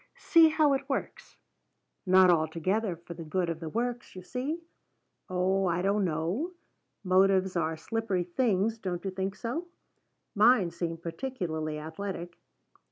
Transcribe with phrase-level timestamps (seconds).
[0.17, 1.37] See how it works
[2.07, 4.59] not altogether for the good of the works, you see?
[5.29, 6.53] Oh, I don't know.
[7.03, 9.67] Motives are slippery things, don't you think so?
[10.33, 12.39] Mine seem particularly athletic.